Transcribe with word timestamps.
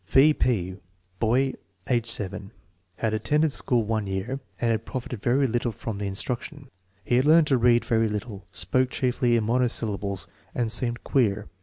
V. 0.07 0.33
P. 0.33 0.77
Boy, 1.19 1.53
age 1.87 2.07
7. 2.09 2.49
Had 2.95 3.13
attended 3.13 3.51
school 3.53 3.83
one 3.83 4.07
year 4.07 4.39
and 4.59 4.71
had 4.71 4.83
profited 4.83 5.21
very 5.21 5.45
little 5.45 5.71
from 5.71 5.99
the 5.99 6.07
instruction. 6.07 6.69
He 7.03 7.17
had 7.17 7.25
learned 7.25 7.45
to 7.45 7.57
read 7.59 7.85
very 7.85 8.07
little, 8.09 8.47
spoke 8.51 8.89
chiefly 8.89 9.35
in 9.37 9.43
monosyllables, 9.43 10.27
and 10.55 10.71
seemed" 10.71 11.03
queer." 11.03 11.49